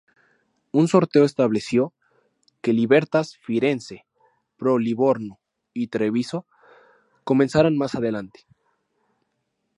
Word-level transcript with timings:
Un 0.71 0.87
sorteo 0.87 1.25
estableció 1.25 1.93
que 2.63 2.73
Libertas 2.73 3.37
Firenze, 3.37 4.07
Pro 4.57 4.79
Livorno 4.79 5.39
y 5.75 5.89
Treviso 5.89 6.47
comenzaran 7.23 7.77
más 7.77 7.93
adelante. 7.93 8.47